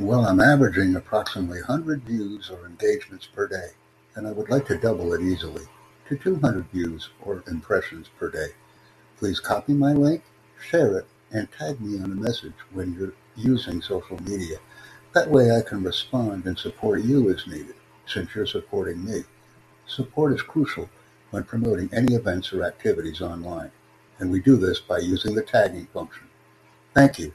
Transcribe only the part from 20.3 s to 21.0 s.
is crucial